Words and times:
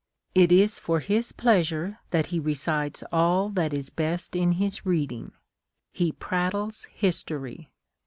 It 0.33 0.51
is 0.51 0.79
for 0.79 0.99
his 0.99 1.31
pleasure 1.31 1.99
that 2.09 2.25
he 2.33 2.39
recites 2.39 3.03
all 3.11 3.49
that 3.49 3.71
is 3.71 3.91
best 3.91 4.35
in 4.35 4.53
his 4.53 4.83
reading: 4.83 5.31
he 5.91 6.11
prattles 6.11 6.85
history. 6.85 7.69